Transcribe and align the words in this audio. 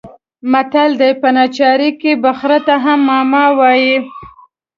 متل 0.51 0.91
دی: 0.99 1.11
په 1.21 1.27
ناچارۍ 1.37 1.91
کې 2.01 2.11
به 2.21 2.31
خره 2.39 2.59
ته 2.67 2.75
هم 2.83 2.99
ماما 3.09 3.45
وايې. 3.59 3.97